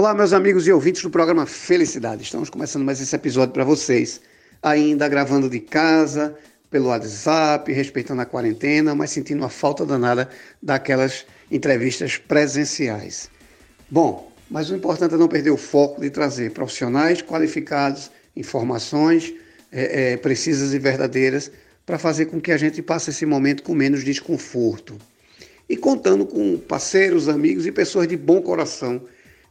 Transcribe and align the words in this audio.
Olá, 0.00 0.14
meus 0.14 0.32
amigos 0.32 0.66
e 0.66 0.72
ouvintes 0.72 1.02
do 1.02 1.10
programa 1.10 1.44
Felicidade. 1.44 2.22
Estamos 2.22 2.48
começando 2.48 2.82
mais 2.82 3.02
esse 3.02 3.14
episódio 3.14 3.52
para 3.52 3.64
vocês. 3.64 4.18
Ainda 4.62 5.06
gravando 5.06 5.46
de 5.46 5.60
casa, 5.60 6.34
pelo 6.70 6.86
WhatsApp, 6.86 7.70
respeitando 7.70 8.22
a 8.22 8.24
quarentena, 8.24 8.94
mas 8.94 9.10
sentindo 9.10 9.40
uma 9.40 9.50
falta 9.50 9.84
danada 9.84 10.30
daquelas 10.62 11.26
entrevistas 11.50 12.16
presenciais. 12.16 13.30
Bom, 13.90 14.32
mas 14.50 14.70
o 14.70 14.74
importante 14.74 15.12
é 15.12 15.18
não 15.18 15.28
perder 15.28 15.50
o 15.50 15.58
foco 15.58 16.00
de 16.00 16.08
trazer 16.08 16.52
profissionais 16.52 17.20
qualificados, 17.20 18.10
informações 18.34 19.34
é, 19.70 20.12
é, 20.12 20.16
precisas 20.16 20.72
e 20.72 20.78
verdadeiras 20.78 21.52
para 21.84 21.98
fazer 21.98 22.24
com 22.24 22.40
que 22.40 22.52
a 22.52 22.56
gente 22.56 22.80
passe 22.80 23.10
esse 23.10 23.26
momento 23.26 23.62
com 23.62 23.74
menos 23.74 24.02
desconforto. 24.02 24.96
E 25.68 25.76
contando 25.76 26.24
com 26.24 26.56
parceiros, 26.56 27.28
amigos 27.28 27.66
e 27.66 27.70
pessoas 27.70 28.08
de 28.08 28.16
bom 28.16 28.40
coração 28.40 29.02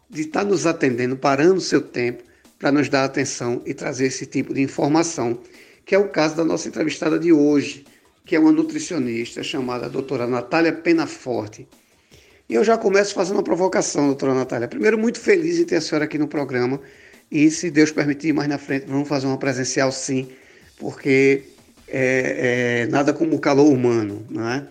de 0.10 0.22
estar 0.22 0.44
nos 0.44 0.66
atendendo, 0.66 1.16
parando 1.16 1.56
o 1.56 1.62
seu 1.62 1.82
tempo 1.82 2.24
para 2.58 2.72
nos 2.72 2.90
dar 2.90 3.06
atenção 3.06 3.62
e 3.66 3.74
trazer 3.74 4.08
esse 4.08 4.26
tipo 4.26 4.54
de 4.54 4.62
informação, 4.62 5.40
que 5.86 5.96
é 5.96 5.98
o 5.98 6.10
caso 6.10 6.36
da 6.36 6.44
nossa 6.44 6.68
entrevistada 6.68 7.18
de 7.18 7.32
hoje, 7.32 7.86
que 8.26 8.36
é 8.36 8.40
uma 8.40 8.52
nutricionista 8.52 9.42
chamada 9.42 9.90
doutora 9.90 10.28
Natália 10.28 10.74
Penaforte. 10.74 11.68
E 12.50 12.56
eu 12.56 12.64
já 12.64 12.78
começo 12.78 13.14
fazendo 13.14 13.38
uma 13.38 13.44
provocação, 13.44 14.08
doutora 14.08 14.34
Natália. 14.34 14.68
Primeiro, 14.68 14.98
muito 14.98 15.20
feliz 15.20 15.56
de 15.56 15.66
ter 15.66 15.78
a 15.78 15.82
senhora 15.82 16.06
aqui 16.06 16.18
no 16.18 16.28
programa. 16.28 16.82
E 17.32 17.50
se 17.52 17.70
Deus 17.70 17.92
permitir, 17.92 18.34
mais 18.34 18.50
na 18.50 18.58
frente, 18.58 18.88
vamos 18.88 19.08
fazer 19.08 19.28
uma 19.28 19.38
presencial 19.38 19.92
sim, 19.92 20.28
porque 20.78 21.44
é, 21.88 22.86
é 22.86 22.88
nada 22.88 23.14
como 23.14 23.36
o 23.36 23.40
calor 23.40 23.72
humano, 23.72 24.26
não 24.30 24.50
é? 24.50 24.68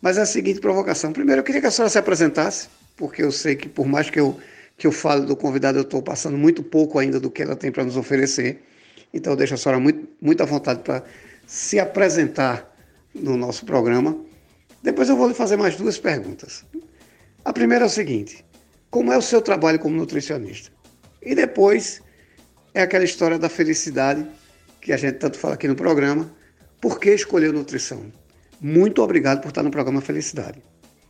Mas 0.00 0.16
é 0.16 0.22
a 0.22 0.26
seguinte 0.26 0.60
provocação. 0.60 1.12
Primeiro, 1.12 1.40
eu 1.40 1.44
queria 1.44 1.60
que 1.60 1.66
a 1.66 1.70
senhora 1.70 1.90
se 1.90 1.98
apresentasse, 1.98 2.68
porque 2.96 3.22
eu 3.22 3.30
sei 3.30 3.54
que 3.54 3.68
por 3.68 3.86
mais 3.86 4.10
que 4.10 4.18
eu, 4.18 4.38
que 4.76 4.86
eu 4.86 4.92
fale 4.92 5.26
do 5.26 5.36
convidado, 5.36 5.78
eu 5.78 5.82
estou 5.82 6.02
passando 6.02 6.36
muito 6.36 6.62
pouco 6.62 6.98
ainda 6.98 7.20
do 7.20 7.30
que 7.30 7.42
ela 7.42 7.54
tem 7.54 7.70
para 7.70 7.84
nos 7.84 7.96
oferecer. 7.96 8.62
Então 9.12 9.34
eu 9.34 9.36
deixo 9.36 9.54
a 9.54 9.56
senhora 9.56 9.80
muito, 9.80 10.08
muito 10.20 10.42
à 10.42 10.46
vontade 10.46 10.80
para 10.80 11.04
se 11.46 11.78
apresentar 11.78 12.74
no 13.14 13.36
nosso 13.36 13.64
programa. 13.64 14.18
Depois 14.82 15.08
eu 15.08 15.16
vou 15.16 15.28
lhe 15.28 15.34
fazer 15.34 15.56
mais 15.56 15.76
duas 15.76 15.98
perguntas. 15.98 16.64
A 17.44 17.52
primeira 17.52 17.84
é 17.84 17.86
o 17.86 17.90
seguinte: 17.90 18.44
como 18.90 19.12
é 19.12 19.16
o 19.16 19.22
seu 19.22 19.40
trabalho 19.40 19.78
como 19.78 19.96
nutricionista? 19.96 20.70
E 21.22 21.34
depois 21.34 22.02
é 22.74 22.82
aquela 22.82 23.04
história 23.04 23.38
da 23.38 23.48
felicidade 23.48 24.26
que 24.80 24.92
a 24.92 24.96
gente 24.96 25.18
tanto 25.18 25.38
fala 25.38 25.54
aqui 25.54 25.66
no 25.66 25.74
programa. 25.74 26.30
Por 26.80 27.00
que 27.00 27.10
escolheu 27.10 27.52
nutrição? 27.52 28.12
Muito 28.60 29.02
obrigado 29.02 29.40
por 29.40 29.48
estar 29.48 29.62
no 29.62 29.70
programa 29.70 30.00
Felicidade. 30.00 30.62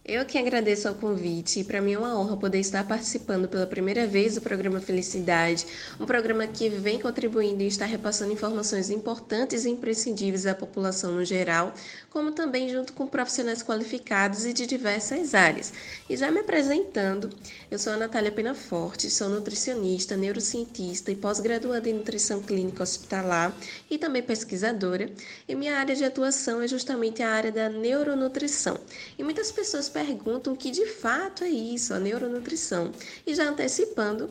Eu 0.09 0.25
que 0.25 0.39
agradeço 0.39 0.87
ao 0.87 0.95
convite 0.95 1.59
e 1.59 1.65
para 1.65 1.81
mim 1.81 1.95
é 1.95 1.99
uma 1.99 2.17
honra 2.17 2.37
poder 2.37 2.61
estar 2.61 2.87
participando 2.87 3.49
pela 3.49 3.67
primeira 3.67 4.07
vez 4.07 4.37
do 4.37 4.41
programa 4.41 4.81
Felicidade, 4.81 5.67
um 5.99 6.07
programa 6.07 6.47
que 6.47 6.69
vem 6.69 7.01
contribuindo 7.01 7.65
e 7.65 7.67
está 7.67 7.85
repassando 7.85 8.33
informações 8.33 8.89
importantes 8.89 9.65
e 9.65 9.71
imprescindíveis 9.71 10.47
à 10.47 10.55
população 10.55 11.11
no 11.11 11.25
geral, 11.25 11.75
como 12.09 12.31
também 12.31 12.69
junto 12.69 12.93
com 12.93 13.05
profissionais 13.09 13.65
qualificados 13.65 14.47
e 14.47 14.53
de 14.53 14.65
diversas 14.65 15.35
áreas. 15.35 15.73
E 16.09 16.17
já 16.17 16.31
me 16.31 16.39
apresentando, 16.39 17.29
eu 17.69 17.77
sou 17.77 17.93
a 17.93 17.97
Natália 17.97 18.31
Penaforte, 18.31 19.11
sou 19.11 19.29
nutricionista, 19.29 20.17
neurocientista 20.17 21.11
e 21.11 21.17
pós-graduada 21.17 21.91
em 21.91 21.95
nutrição 21.95 22.41
clínica 22.41 22.85
hospitalar 22.85 23.53
e 23.91 23.99
também 23.99 24.23
pesquisadora, 24.23 25.11
e 25.49 25.55
minha 25.57 25.77
área 25.77 25.97
de 25.97 26.05
atuação 26.05 26.63
é 26.63 26.69
justamente 26.69 27.25
a 27.25 27.29
área 27.29 27.51
da 27.51 27.69
neuronutrição. 27.69 28.79
E 29.19 29.25
muitas 29.25 29.51
pessoas 29.51 29.96
perguntam 29.97 30.53
o 30.53 30.57
que 30.57 30.71
de 30.71 30.85
fato 30.85 31.43
é 31.43 31.49
isso, 31.49 31.95
a 31.95 31.99
neuronutrição. 31.99 32.93
E 33.27 33.35
já 33.35 33.49
antecipando, 33.49 34.29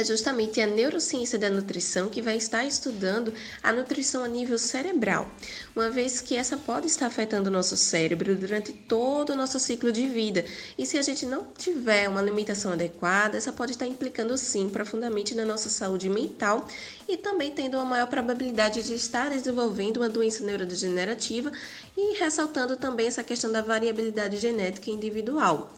é 0.00 0.04
justamente 0.04 0.60
a 0.62 0.66
neurociência 0.66 1.38
da 1.38 1.50
nutrição 1.50 2.08
que 2.08 2.22
vai 2.22 2.36
estar 2.36 2.64
estudando 2.64 3.34
a 3.62 3.70
nutrição 3.70 4.24
a 4.24 4.28
nível 4.28 4.58
cerebral, 4.58 5.30
uma 5.76 5.90
vez 5.90 6.22
que 6.22 6.34
essa 6.34 6.56
pode 6.56 6.86
estar 6.86 7.06
afetando 7.06 7.50
o 7.50 7.52
nosso 7.52 7.76
cérebro 7.76 8.34
durante 8.34 8.72
todo 8.72 9.30
o 9.30 9.36
nosso 9.36 9.60
ciclo 9.60 9.92
de 9.92 10.08
vida. 10.08 10.44
E 10.78 10.86
se 10.86 10.96
a 10.96 11.02
gente 11.02 11.26
não 11.26 11.46
tiver 11.56 12.08
uma 12.08 12.18
alimentação 12.18 12.72
adequada, 12.72 13.36
essa 13.36 13.52
pode 13.52 13.72
estar 13.72 13.86
implicando 13.86 14.36
sim 14.38 14.70
profundamente 14.70 15.34
na 15.34 15.44
nossa 15.44 15.68
saúde 15.68 16.08
mental 16.08 16.66
e 17.06 17.18
também 17.18 17.50
tendo 17.50 17.74
uma 17.74 17.84
maior 17.84 18.06
probabilidade 18.06 18.82
de 18.82 18.94
estar 18.94 19.28
desenvolvendo 19.28 19.98
uma 19.98 20.08
doença 20.08 20.42
neurodegenerativa 20.42 21.52
e 21.94 22.18
ressaltando 22.18 22.74
também 22.74 23.06
essa 23.06 23.22
questão 23.22 23.52
da 23.52 23.60
variabilidade 23.60 24.38
genética 24.38 24.90
individual. 24.90 25.70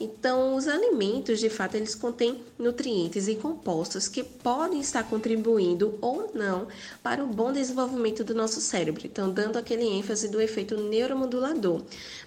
Então, 0.00 0.54
os 0.54 0.68
alimentos, 0.68 1.40
de 1.40 1.50
fato, 1.50 1.74
eles 1.74 1.94
contêm 1.94 2.40
nutrientes 2.58 3.26
e 3.26 3.34
compostos 3.34 4.06
que 4.06 4.22
podem 4.22 4.80
estar 4.80 5.02
contribuindo 5.04 5.98
ou 6.00 6.30
não 6.34 6.68
para 7.02 7.22
o 7.22 7.26
bom 7.26 7.52
desenvolvimento 7.52 8.22
do 8.22 8.34
nosso 8.34 8.60
cérebro, 8.60 9.02
então 9.04 9.30
dando 9.30 9.56
aquele 9.56 9.84
ênfase 9.84 10.28
do 10.28 10.40
efeito 10.40 10.76
neuromodulador. 10.76 11.82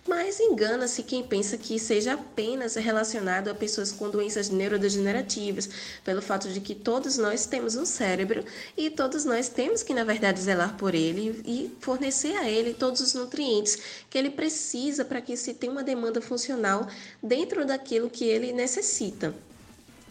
Mas 0.08 0.40
engana-se 0.40 1.04
quem 1.04 1.24
pensa 1.24 1.58
que 1.58 1.80
seja 1.80 2.14
apenas 2.14 2.76
relacionado 2.76 3.50
a 3.50 3.54
pessoas 3.54 3.92
com 3.92 4.10
doenças 4.10 4.50
neurodegenerativas, 4.50 5.70
pelo 6.04 6.22
fato 6.22 6.50
de 6.50 6.60
que 6.60 6.74
todos 6.74 7.18
nós 7.18 7.46
temos 7.46 7.76
um 7.76 7.86
cérebro 7.86 8.44
e 8.76 8.90
todos 8.90 9.26
nós 9.26 9.48
temos 9.48 9.84
que, 9.84 9.94
na 9.94 10.04
verdade, 10.04 10.42
zelar 10.42 10.76
por 10.78 10.96
ele 10.96 11.42
e 11.46 11.72
fornecer 11.80 12.36
a 12.38 12.50
ele 12.50 12.74
todos 12.74 13.02
os 13.02 13.14
nutrientes 13.14 13.78
que 14.10 14.18
ele 14.18 14.30
precisa 14.30 15.06
para 15.06 15.22
que 15.22 15.38
se 15.38 15.54
tenha 15.54 15.72
uma 15.72 15.84
demanda 15.84 16.22
funcional 16.22 16.88
dentro 17.22 17.61
dentro 17.62 17.66
daquilo 17.66 18.10
que 18.10 18.26
ele 18.26 18.52
necessita. 18.52 19.34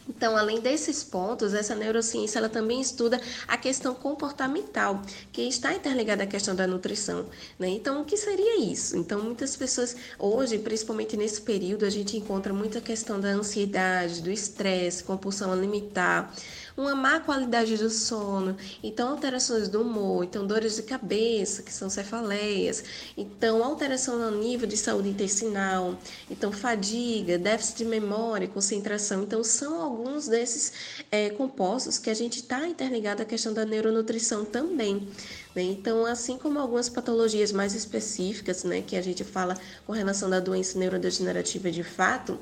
Então, 0.09 0.37
além 0.37 0.61
desses 0.61 1.05
pontos, 1.05 1.55
essa 1.55 1.75
neurociência 1.77 2.39
ela 2.39 2.49
também 2.49 2.81
estuda 2.81 3.21
a 3.47 3.57
questão 3.57 3.95
comportamental, 3.95 5.03
que 5.33 5.43
está 5.43 5.73
interligada 5.73 6.25
à 6.25 6.27
questão 6.27 6.55
da 6.55 6.67
nutrição. 6.67 7.27
Né? 7.59 7.69
Então, 7.69 8.03
o 8.03 8.05
que 8.05 8.17
seria 8.17 8.59
isso? 8.59 8.97
Então, 8.97 9.23
muitas 9.23 9.57
pessoas, 9.57 9.95
hoje, 10.19 10.59
principalmente 10.59 11.17
nesse 11.17 11.41
período, 11.43 11.85
a 11.85 11.91
gente 11.91 12.17
encontra 12.17 12.53
muita 12.53 12.81
questão 12.81 13.21
da 13.21 13.29
ansiedade, 13.29 14.21
do 14.21 14.33
estresse, 14.33 15.05
compulsão 15.05 15.53
alimentar, 15.53 16.35
uma 16.77 16.95
má 16.95 17.21
qualidade 17.21 17.77
do 17.77 17.91
sono, 17.91 18.57
então 18.83 19.09
alterações 19.09 19.69
do 19.69 19.83
humor, 19.83 20.25
então 20.25 20.47
dores 20.47 20.77
de 20.77 20.83
cabeça, 20.83 21.63
que 21.63 21.73
são 21.73 21.91
cefaleias, 21.91 22.85
então 23.17 23.63
alteração 23.63 24.19
no 24.19 24.39
nível 24.39 24.67
de 24.67 24.77
saúde 24.77 25.09
intestinal, 25.09 25.99
então 26.31 26.53
fadiga, 26.53 27.39
déficit 27.39 27.79
de 27.79 27.85
memória, 27.85 28.49
concentração, 28.49 29.23
então 29.23 29.43
são 29.43 29.81
alguns 29.81 30.29
desses 30.29 30.73
é, 31.11 31.31
compostos 31.31 31.99
que 31.99 32.11
a 32.11 32.15
gente 32.15 32.41
está 32.41 32.67
interligado 32.67 33.23
à 33.23 33.25
questão 33.25 33.53
da 33.53 33.65
neuronutrição 33.65 34.45
também. 34.45 35.09
Né? 35.55 35.63
Então, 35.63 36.07
assim 36.07 36.39
como 36.39 36.59
algumas 36.59 36.89
patologias 36.89 37.53
mais 37.53 37.75
específicas, 37.75 38.65
né, 38.65 38.83
que 38.83 38.97
a 38.97 39.03
gente 39.03 39.25
fala 39.25 39.57
com 39.87 39.93
relação 39.93 40.31
da 40.31 40.41
doença 40.41 40.79
neurodegenerativa 40.79 41.71
de 41.71 41.83
fato, 41.83 42.39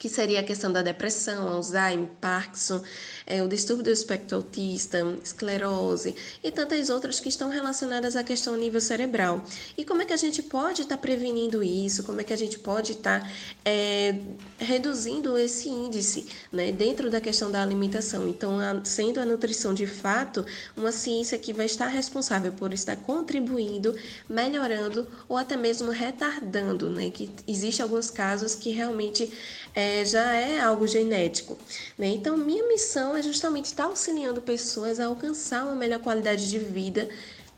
que 0.00 0.08
seria 0.08 0.40
a 0.40 0.42
questão 0.42 0.72
da 0.72 0.80
depressão, 0.80 1.46
Alzheimer, 1.46 2.08
Parkinson, 2.22 2.82
é, 3.26 3.42
o 3.42 3.48
distúrbio 3.48 3.84
do 3.84 3.90
espectro 3.90 4.38
autista, 4.38 4.98
esclerose 5.22 6.16
e 6.42 6.50
tantas 6.50 6.88
outras 6.88 7.20
que 7.20 7.28
estão 7.28 7.50
relacionadas 7.50 8.16
à 8.16 8.24
questão 8.24 8.56
nível 8.56 8.80
cerebral. 8.80 9.44
E 9.76 9.84
como 9.84 10.00
é 10.00 10.06
que 10.06 10.14
a 10.14 10.16
gente 10.16 10.42
pode 10.42 10.82
estar 10.82 10.96
tá 10.96 11.02
prevenindo 11.02 11.62
isso? 11.62 12.02
Como 12.02 12.18
é 12.18 12.24
que 12.24 12.32
a 12.32 12.36
gente 12.36 12.58
pode 12.58 12.92
estar 12.92 13.20
tá, 13.20 13.30
é, 13.62 14.18
reduzindo 14.58 15.36
esse 15.36 15.68
índice 15.68 16.26
né, 16.50 16.72
dentro 16.72 17.10
da 17.10 17.20
questão 17.20 17.50
da 17.50 17.62
alimentação? 17.62 18.26
Então, 18.26 18.58
a, 18.58 18.82
sendo 18.82 19.20
a 19.20 19.26
nutrição 19.26 19.74
de 19.74 19.86
fato 19.86 20.46
uma 20.74 20.92
ciência 20.92 21.36
que 21.36 21.52
vai 21.52 21.66
estar 21.66 21.88
responsável 21.88 22.52
por 22.52 22.72
estar 22.72 22.96
contribuindo, 22.96 23.94
melhorando 24.26 25.06
ou 25.28 25.36
até 25.36 25.58
mesmo 25.58 25.90
retardando, 25.90 26.88
né? 26.88 27.10
Que 27.10 27.30
existe 27.46 27.82
alguns 27.82 28.10
casos 28.10 28.54
que 28.54 28.70
realmente 28.70 29.30
é, 29.74 29.89
já 30.04 30.34
é 30.34 30.60
algo 30.60 30.86
genético. 30.86 31.58
Né? 31.98 32.08
Então, 32.08 32.36
minha 32.36 32.66
missão 32.66 33.16
é 33.16 33.22
justamente 33.22 33.66
estar 33.66 33.84
auxiliando 33.84 34.40
pessoas 34.40 34.98
a 35.00 35.06
alcançar 35.06 35.64
uma 35.64 35.74
melhor 35.74 36.00
qualidade 36.00 36.48
de 36.48 36.58
vida 36.58 37.08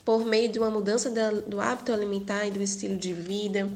por 0.04 0.24
meio 0.24 0.48
de 0.50 0.58
uma 0.58 0.70
mudança 0.70 1.10
da, 1.10 1.30
do 1.30 1.60
hábito 1.60 1.92
alimentar 1.92 2.46
e 2.46 2.50
do 2.50 2.62
estilo 2.62 2.96
de 2.96 3.12
vida, 3.12 3.68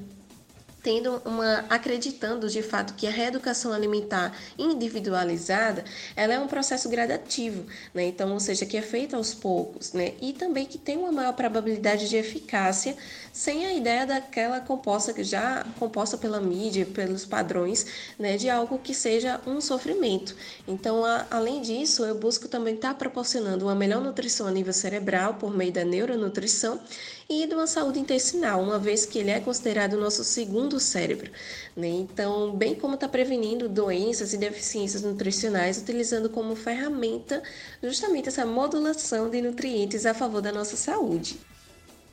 tendo 0.87 1.21
uma 1.25 1.65
acreditando 1.69 2.49
de 2.49 2.63
fato 2.63 2.95
que 2.95 3.09
a 3.09 3.11
reeducação 3.11 3.73
alimentar 3.73 4.33
individualizada 4.57 5.85
ela 6.15 6.35
é 6.35 6.39
um 6.39 6.47
processo 6.47 6.89
gradativo, 6.89 7.67
né? 7.93 8.07
Então, 8.07 8.33
ou 8.33 8.39
seja, 8.39 8.65
que 8.65 8.77
é 8.77 8.83
feito 8.83 9.17
aos 9.17 9.35
poucos, 9.35 9.93
né? 9.93 10.15
E 10.23 10.33
também 10.33 10.65
que 10.65 10.79
tem 10.79 10.97
uma 10.97 11.11
maior 11.11 11.33
probabilidade 11.33 12.09
de 12.09 12.17
eficácia 12.17 12.97
sem 13.33 13.67
a 13.67 13.75
ideia 13.75 14.07
daquela 14.07 14.61
composta 14.61 15.13
que 15.13 15.25
já 15.25 15.67
composta 15.77 16.17
pela 16.17 16.41
mídia, 16.41 16.87
pelos 16.87 17.25
padrões, 17.25 17.85
né, 18.17 18.37
de 18.37 18.49
algo 18.49 18.79
que 18.79 18.95
seja 18.95 19.41
um 19.47 19.61
sofrimento. 19.61 20.37
Então, 20.69 21.05
a, 21.05 21.27
além 21.31 21.61
disso, 21.61 22.05
eu 22.05 22.15
busco 22.15 22.47
também 22.49 22.77
estar 22.77 22.95
proporcionando 22.95 23.67
uma 23.67 23.75
melhor 23.75 24.01
nutrição 24.01 24.47
a 24.47 24.51
nível 24.53 24.73
cerebral 24.73 25.35
por 25.35 25.55
meio 25.55 25.73
da 25.73 25.85
neuronutrição 25.85 26.81
e 27.29 27.47
de 27.47 27.55
uma 27.55 27.67
saúde 27.67 27.99
intestinal, 27.99 28.63
uma 28.63 28.79
vez 28.79 29.05
que 29.05 29.19
ele 29.19 29.31
é 29.31 29.41
considerado 29.41 29.95
o 29.95 30.01
nosso 30.01 30.23
segundo 30.23 30.79
cérebro. 30.79 31.31
Né? 31.77 31.89
Então, 31.89 32.55
bem 32.57 32.75
como 32.75 32.95
está 32.95 33.09
prevenindo 33.09 33.69
doenças 33.69 34.33
e 34.33 34.39
deficiências 34.39 35.03
nutricionais, 35.03 35.79
utilizando 35.79 36.31
como 36.31 36.55
ferramenta 36.55 37.43
justamente 37.83 38.29
essa 38.29 38.47
modulação 38.47 39.29
de 39.29 39.43
nutrientes 39.43 40.07
a 40.07 40.15
favor 40.15 40.41
da 40.41 40.53
nossa 40.53 40.77
saúde. 40.77 41.37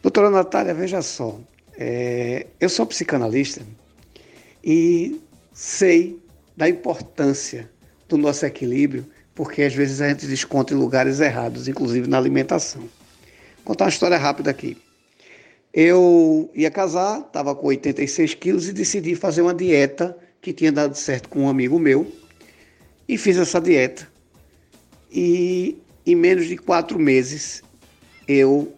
Doutora 0.02 0.32
Natália, 0.32 0.74
veja 0.74 1.02
só, 1.02 1.40
é, 1.78 2.48
eu 2.60 2.68
sou 2.68 2.86
psicanalista 2.86 3.62
e 4.64 5.22
sei 5.54 6.20
da 6.58 6.68
importância 6.68 7.70
do 8.10 8.18
nosso 8.18 8.46
equilíbrio, 8.46 9.06
porque 9.36 9.62
às 9.62 9.74
vezes 9.74 10.02
a 10.02 10.10
gente 10.10 10.26
desconta 10.26 10.74
em 10.74 10.78
lugares 10.78 11.20
errados, 11.20 11.68
inclusive 11.68 12.08
na 12.08 12.18
alimentação. 12.18 12.82
Vou 12.82 13.66
contar 13.66 13.86
uma 13.86 13.90
história 13.90 14.18
rápida 14.18 14.52
aqui. 14.52 14.78
Eu 15.74 16.52
ia 16.54 16.70
casar, 16.70 17.22
estava 17.22 17.56
com 17.56 17.66
86 17.66 18.36
quilos 18.36 18.70
e 18.70 18.74
decidi 18.74 19.16
fazer 19.16 19.42
uma 19.42 19.56
dieta 19.56 20.16
que 20.40 20.54
tinha 20.54 20.72
dado 20.72 20.96
certo 20.96 21.28
com 21.30 21.40
um 21.42 21.50
amigo 21.50 21.80
meu 21.80 22.12
e 23.08 23.18
fiz 23.18 23.38
essa 23.38 23.60
dieta. 23.60 24.08
E 25.12 25.82
em 26.06 26.16
menos 26.16 26.46
de 26.46 26.58
quatro 26.58 27.00
meses 27.00 27.64
eu 28.28 28.72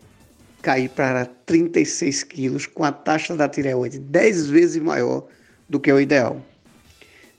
caí 0.61 0.87
para 0.87 1.25
36 1.45 2.23
quilos 2.23 2.65
com 2.65 2.85
a 2.85 2.93
taxa 2.93 3.35
da 3.35 3.49
tireoide 3.49 3.99
10 3.99 4.47
vezes 4.47 4.81
maior 4.81 5.27
do 5.67 5.81
que 5.81 5.91
o 5.91 5.99
ideal. 5.99 6.41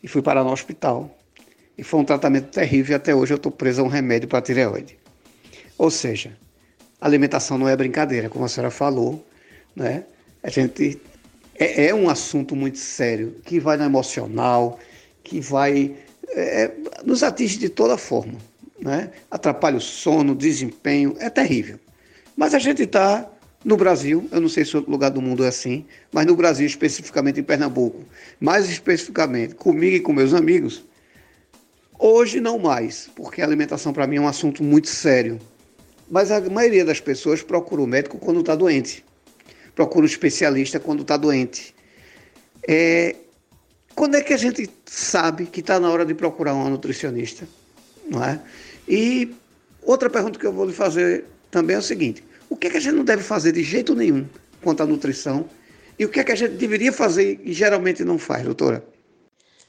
E 0.02 0.08
fui 0.08 0.20
parar 0.20 0.44
no 0.44 0.52
hospital. 0.52 1.16
E 1.78 1.82
foi 1.82 2.00
um 2.00 2.04
tratamento 2.04 2.50
terrível 2.50 2.92
e 2.92 2.96
até 2.96 3.14
hoje 3.14 3.32
eu 3.32 3.36
estou 3.36 3.50
preso 3.50 3.80
a 3.80 3.84
um 3.84 3.88
remédio 3.88 4.28
para 4.28 4.42
tireoide. 4.42 4.98
Ou 5.78 5.90
seja, 5.90 6.36
alimentação 7.00 7.56
não 7.56 7.68
é 7.68 7.74
brincadeira, 7.74 8.28
como 8.28 8.44
a 8.44 8.48
senhora 8.48 8.70
falou, 8.70 9.26
né? 9.76 10.04
A 10.42 10.48
gente 10.48 10.98
é, 11.58 11.88
é 11.88 11.94
um 11.94 12.08
assunto 12.08 12.56
muito 12.56 12.78
sério 12.78 13.36
que 13.44 13.60
vai 13.60 13.76
no 13.76 13.84
emocional, 13.84 14.80
que 15.22 15.40
vai 15.40 15.94
é, 16.28 16.62
é 16.62 16.74
nos 17.04 17.22
atinge 17.22 17.58
de 17.58 17.68
toda 17.68 17.98
forma, 17.98 18.38
né? 18.80 19.10
Atrapalha 19.30 19.76
o 19.76 19.80
sono, 19.80 20.32
o 20.32 20.36
desempenho, 20.36 21.14
é 21.18 21.28
terrível. 21.28 21.78
Mas 22.34 22.54
a 22.54 22.58
gente 22.58 22.82
está 22.82 23.30
no 23.64 23.76
Brasil, 23.76 24.28
eu 24.30 24.40
não 24.40 24.48
sei 24.48 24.64
se 24.64 24.76
outro 24.76 24.90
lugar 24.90 25.10
do 25.10 25.20
mundo 25.20 25.44
é 25.44 25.48
assim, 25.48 25.84
mas 26.12 26.26
no 26.26 26.36
Brasil, 26.36 26.66
especificamente 26.66 27.40
em 27.40 27.42
Pernambuco, 27.42 28.04
mais 28.38 28.68
especificamente 28.68 29.54
comigo 29.54 29.96
e 29.96 30.00
com 30.00 30.12
meus 30.12 30.32
amigos, 30.32 30.84
hoje 31.98 32.40
não 32.40 32.58
mais, 32.58 33.10
porque 33.16 33.42
a 33.42 33.44
alimentação 33.44 33.92
para 33.92 34.06
mim 34.06 34.16
é 34.16 34.20
um 34.20 34.28
assunto 34.28 34.62
muito 34.62 34.88
sério. 34.88 35.40
Mas 36.08 36.30
a 36.30 36.40
maioria 36.40 36.84
das 36.84 37.00
pessoas 37.00 37.42
procura 37.42 37.82
o 37.82 37.86
médico 37.86 38.18
quando 38.18 38.40
está 38.40 38.54
doente 38.54 39.04
procura 39.76 40.04
um 40.04 40.08
especialista 40.08 40.80
quando 40.80 41.02
está 41.02 41.16
doente. 41.16 41.72
É, 42.66 43.14
quando 43.94 44.16
é 44.16 44.22
que 44.22 44.32
a 44.32 44.36
gente 44.36 44.68
sabe 44.86 45.46
que 45.46 45.60
está 45.60 45.78
na 45.78 45.88
hora 45.88 46.04
de 46.04 46.14
procurar 46.14 46.54
uma 46.54 46.68
nutricionista? 46.68 47.46
Não 48.10 48.24
é? 48.24 48.40
E 48.88 49.32
outra 49.82 50.10
pergunta 50.10 50.38
que 50.38 50.46
eu 50.46 50.52
vou 50.52 50.66
lhe 50.66 50.72
fazer 50.72 51.24
também 51.50 51.76
é 51.76 51.78
o 51.78 51.82
seguinte: 51.82 52.24
o 52.48 52.56
que 52.56 52.66
é 52.66 52.70
que 52.70 52.78
a 52.78 52.80
gente 52.80 52.94
não 52.94 53.04
deve 53.04 53.22
fazer 53.22 53.52
de 53.52 53.62
jeito 53.62 53.94
nenhum 53.94 54.26
quanto 54.62 54.82
à 54.82 54.86
nutrição? 54.86 55.48
E 55.98 56.04
o 56.04 56.08
que 56.08 56.20
é 56.20 56.24
que 56.24 56.32
a 56.32 56.36
gente 56.36 56.54
deveria 56.54 56.92
fazer 56.92 57.40
e 57.44 57.52
geralmente 57.52 58.02
não 58.02 58.18
faz, 58.18 58.44
doutora? 58.44 58.84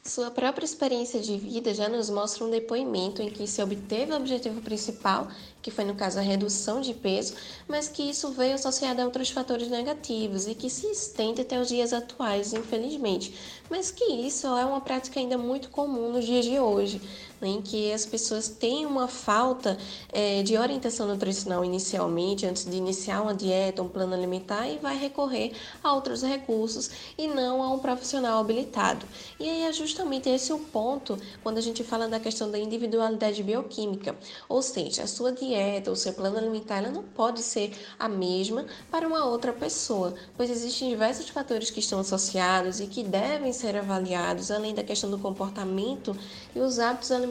Sua 0.07 0.31
própria 0.31 0.63
experiência 0.63 1.19
de 1.19 1.38
vida 1.38 1.74
já 1.74 1.89
nos 1.89 2.09
mostra 2.09 2.45
um 2.45 2.50
depoimento 2.50 3.21
em 3.21 3.30
que 3.30 3.45
se 3.45 3.62
obteve 3.62 4.13
o 4.13 4.15
objetivo 4.15 4.62
principal, 4.62 5.27
que 5.62 5.69
foi 5.69 5.83
no 5.83 5.95
caso 5.95 6.18
a 6.18 6.21
redução 6.21 6.80
de 6.80 6.94
peso, 6.94 7.33
mas 7.68 7.89
que 7.89 8.09
isso 8.09 8.31
veio 8.31 8.56
associado 8.56 9.01
a 9.01 9.04
outros 9.04 9.30
fatores 9.30 9.68
negativos 9.68 10.48
e 10.48 10.56
que 10.56 10.69
se 10.69 10.88
estende 10.88 11.42
até 11.42 11.59
os 11.59 11.68
dias 11.68 11.92
atuais, 11.92 12.54
infelizmente. 12.54 13.38
Mas 13.69 13.92
que 13.92 14.06
isso 14.06 14.48
é 14.48 14.63
uma 14.63 14.80
prática 14.80 15.19
ainda 15.19 15.38
muito 15.38 15.69
comum 15.69 16.10
nos 16.13 16.24
dias 16.24 16.45
de 16.45 16.57
hoje 16.57 17.01
em 17.42 17.62
que 17.62 17.92
as 17.92 18.06
pessoas 18.06 18.48
têm 18.48 18.86
uma 18.86 19.07
falta 19.07 19.78
é, 20.12 20.42
de 20.42 20.57
orientação 20.57 21.07
nutricional 21.07 21.63
inicialmente, 21.63 22.45
antes 22.45 22.66
de 22.66 22.75
iniciar 22.75 23.22
uma 23.22 23.34
dieta, 23.34 23.84
um 23.84 23.88
plano 23.88 24.13
alimentar, 24.13 24.68
e 24.68 24.78
vai 24.78 24.98
recorrer 24.98 25.51
a 25.84 25.94
outros 25.94 26.24
recursos 26.24 26.89
e 27.18 27.28
não 27.28 27.62
a 27.62 27.72
um 27.72 27.80
profissional 27.80 28.39
habilitado. 28.39 29.06
E 29.39 29.48
aí 29.48 29.63
é 29.63 29.72
justamente 29.72 30.30
esse 30.30 30.51
o 30.51 30.60
ponto 30.60 31.18
quando 31.44 31.57
a 31.57 31.62
gente 31.62 31.84
fala 31.84 32.07
da 32.07 32.19
questão 32.19 32.50
da 32.50 32.57
individualidade 32.57 33.44
bioquímica, 33.44 34.16
ou 34.50 34.62
seja, 34.62 35.04
a 35.04 35.07
sua 35.07 35.31
dieta, 35.31 35.92
o 35.92 35.95
seu 35.95 36.13
plano 36.13 36.38
alimentar, 36.38 36.78
ela 36.78 36.89
não 36.89 37.04
pode 37.04 37.42
ser 37.42 37.72
a 38.00 38.10
mesma 38.10 38.66
para 38.89 39.07
uma 39.07 39.25
outra 39.25 39.54
pessoa, 39.54 40.16
pois 40.36 40.50
existem 40.50 40.89
diversos 40.89 41.30
fatores 41.30 41.69
que 41.69 41.80
estão 41.80 42.00
associados 42.00 42.80
e 42.80 42.88
que 42.88 43.04
devem 43.04 43.54
ser 43.54 43.75
avaliados, 43.75 44.50
além 44.50 44.74
da 44.74 44.84
questão 44.84 45.10
do 45.10 45.19
comportamento 45.19 46.18
e 46.56 46.60
os 46.60 46.80
hábitos 46.80 47.12
alimentares 47.12 47.26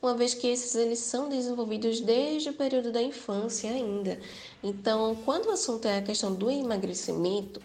uma 0.00 0.14
vez 0.14 0.34
que 0.34 0.46
esses 0.46 0.74
eles 0.74 0.98
são 0.98 1.28
desenvolvidos 1.28 2.00
desde 2.00 2.50
o 2.50 2.52
período 2.52 2.90
da 2.90 3.02
infância 3.02 3.70
ainda. 3.70 4.18
Então, 4.62 5.16
quando 5.24 5.46
o 5.46 5.52
assunto 5.52 5.86
é 5.86 5.98
a 5.98 6.02
questão 6.02 6.34
do 6.34 6.50
emagrecimento, 6.50 7.60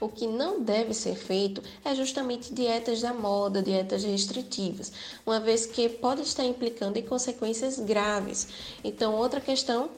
o 0.00 0.08
que 0.08 0.26
não 0.26 0.62
deve 0.62 0.94
ser 0.94 1.14
feito 1.14 1.62
é 1.84 1.94
justamente 1.94 2.54
dietas 2.54 3.00
da 3.00 3.12
moda, 3.12 3.62
dietas 3.62 4.02
restritivas, 4.02 4.92
uma 5.24 5.38
vez 5.38 5.66
que 5.66 5.88
pode 5.88 6.22
estar 6.22 6.44
implicando 6.44 6.98
em 6.98 7.02
consequências 7.02 7.78
graves. 7.78 8.48
Então, 8.82 9.14
outra 9.14 9.40
questão 9.40 9.90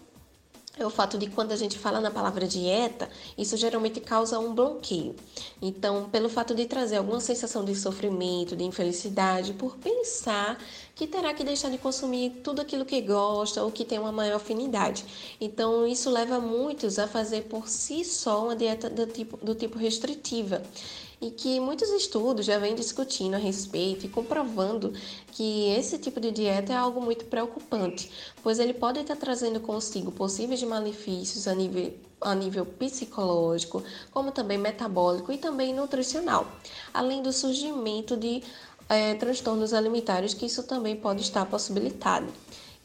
é 0.78 0.86
o 0.86 0.90
fato 0.90 1.18
de 1.18 1.28
quando 1.28 1.52
a 1.52 1.56
gente 1.56 1.78
fala 1.78 2.00
na 2.00 2.10
palavra 2.10 2.46
dieta, 2.46 3.08
isso 3.36 3.56
geralmente 3.58 4.00
causa 4.00 4.38
um 4.38 4.54
bloqueio. 4.54 5.14
Então, 5.60 6.08
pelo 6.10 6.30
fato 6.30 6.54
de 6.54 6.64
trazer 6.64 6.96
alguma 6.96 7.20
sensação 7.20 7.62
de 7.62 7.74
sofrimento, 7.74 8.56
de 8.56 8.64
infelicidade, 8.64 9.52
por 9.52 9.76
pensar 9.76 10.58
que 10.94 11.06
terá 11.06 11.34
que 11.34 11.44
deixar 11.44 11.70
de 11.70 11.76
consumir 11.76 12.40
tudo 12.42 12.62
aquilo 12.62 12.86
que 12.86 13.00
gosta 13.02 13.62
ou 13.62 13.70
que 13.70 13.84
tem 13.84 13.98
uma 13.98 14.12
maior 14.12 14.36
afinidade. 14.36 15.04
Então, 15.38 15.86
isso 15.86 16.08
leva 16.08 16.40
muitos 16.40 16.98
a 16.98 17.06
fazer 17.06 17.42
por 17.42 17.68
si 17.68 18.02
só 18.04 18.44
uma 18.44 18.56
dieta 18.56 18.88
do 18.88 19.06
tipo, 19.06 19.36
do 19.44 19.54
tipo 19.54 19.78
restritiva 19.78 20.62
e 21.22 21.30
que 21.30 21.60
muitos 21.60 21.88
estudos 21.90 22.44
já 22.44 22.58
vêm 22.58 22.74
discutindo 22.74 23.34
a 23.34 23.38
respeito 23.38 24.04
e 24.04 24.08
comprovando 24.08 24.92
que 25.30 25.68
esse 25.68 25.96
tipo 25.96 26.20
de 26.20 26.32
dieta 26.32 26.72
é 26.72 26.76
algo 26.76 27.00
muito 27.00 27.24
preocupante, 27.26 28.10
pois 28.42 28.58
ele 28.58 28.74
pode 28.74 28.98
estar 28.98 29.14
trazendo 29.14 29.60
consigo 29.60 30.10
possíveis 30.10 30.60
malefícios 30.64 31.46
a 31.46 31.54
nível 31.54 31.94
a 32.20 32.36
nível 32.36 32.64
psicológico, 32.64 33.82
como 34.12 34.30
também 34.30 34.56
metabólico 34.56 35.32
e 35.32 35.38
também 35.38 35.74
nutricional, 35.74 36.46
além 36.94 37.20
do 37.20 37.32
surgimento 37.32 38.16
de 38.16 38.44
é, 38.88 39.14
transtornos 39.14 39.74
alimentares 39.74 40.32
que 40.32 40.46
isso 40.46 40.62
também 40.62 40.94
pode 40.94 41.22
estar 41.22 41.44
possibilitado. 41.46 42.32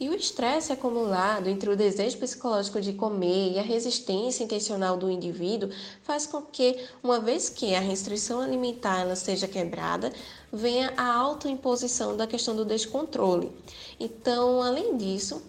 E 0.00 0.08
o 0.08 0.14
estresse 0.14 0.72
acumulado 0.72 1.48
entre 1.48 1.68
o 1.68 1.76
desejo 1.76 2.18
psicológico 2.18 2.80
de 2.80 2.92
comer 2.92 3.52
e 3.52 3.58
a 3.58 3.62
resistência 3.62 4.44
intencional 4.44 4.96
do 4.96 5.10
indivíduo 5.10 5.70
faz 6.02 6.24
com 6.24 6.40
que, 6.40 6.86
uma 7.02 7.18
vez 7.18 7.48
que 7.48 7.74
a 7.74 7.80
restrição 7.80 8.40
alimentar 8.40 9.00
ela 9.00 9.16
seja 9.16 9.48
quebrada, 9.48 10.12
venha 10.52 10.92
a 10.96 11.12
autoimposição 11.12 12.16
da 12.16 12.28
questão 12.28 12.54
do 12.54 12.64
descontrole. 12.64 13.50
Então, 13.98 14.62
além 14.62 14.96
disso, 14.96 15.42